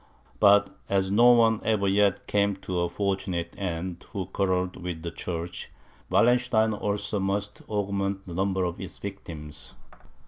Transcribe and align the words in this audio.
But 0.39 0.71
as 0.89 1.11
no 1.11 1.31
one 1.33 1.61
ever 1.63 1.87
yet 1.87 2.25
came 2.25 2.55
to 2.65 2.79
a 2.79 2.89
fortunate 2.89 3.53
end 3.55 4.03
who 4.13 4.25
quarrelled 4.25 4.75
with 4.77 5.03
the 5.03 5.11
Church, 5.11 5.69
Wallenstein 6.09 6.73
also 6.73 7.19
must 7.19 7.61
augment 7.69 8.25
the 8.25 8.33
number 8.33 8.63
of 8.63 8.81
its 8.81 8.97
victims. 8.97 9.75